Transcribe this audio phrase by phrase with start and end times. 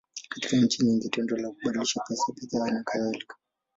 [0.29, 3.35] Katika nchi nyingi, tendo la kubadilishana pesa, bidhaa, nakadhalika.